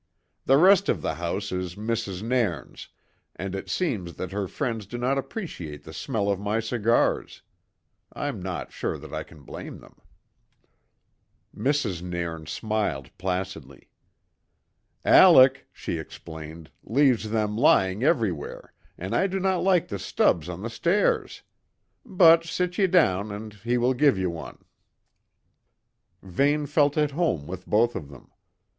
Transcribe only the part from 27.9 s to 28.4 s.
of them.